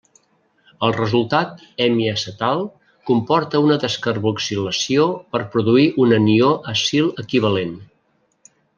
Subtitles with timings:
[0.85, 2.63] El resultat hemiacetal
[3.11, 7.81] comporta una descarboxilació per produir un anió acil equivalent.